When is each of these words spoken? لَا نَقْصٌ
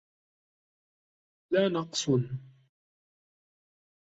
لَا 1.51 1.67
نَقْصٌ 1.69 2.09